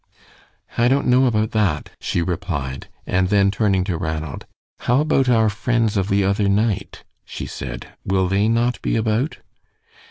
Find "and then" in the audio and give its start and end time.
3.05-3.51